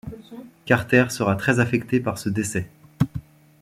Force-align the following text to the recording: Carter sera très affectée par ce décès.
Carter 0.65 1.11
sera 1.11 1.35
très 1.35 1.59
affectée 1.59 1.99
par 1.99 2.17
ce 2.17 2.27
décès. 2.27 2.67